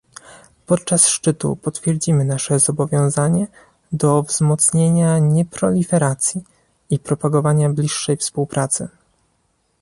[0.65, 3.47] Podczas szczytu potwierdzimy nasze zobowiązanie
[3.91, 6.43] do wzmocnienia nieproliferacji
[6.89, 8.87] i propagowania bliższej współpracy